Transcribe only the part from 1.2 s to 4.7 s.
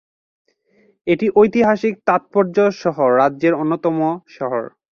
ঐতিহাসিক তাৎপর্য সহ রাজ্যের অন্যতম শহর।